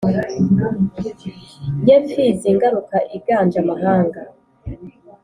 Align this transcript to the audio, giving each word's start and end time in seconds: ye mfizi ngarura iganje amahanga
ye 1.87 1.95
mfizi 2.03 2.47
ngarura 2.55 2.99
iganje 3.17 3.57
amahanga 3.63 4.21